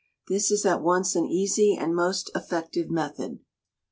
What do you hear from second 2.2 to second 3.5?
effective method.